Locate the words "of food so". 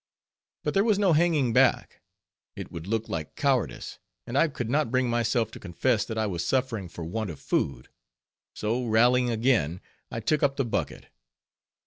7.29-8.83